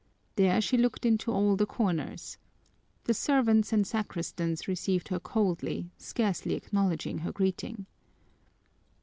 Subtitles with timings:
[0.35, 2.35] There she looked into all the corners.
[3.03, 7.85] The servants and sacristans received her coldly, scarcely acknowledging her greeting.